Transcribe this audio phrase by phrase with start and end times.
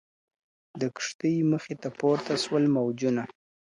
[0.79, 3.23] د کښتۍ مخي ته پورته سول موجونه.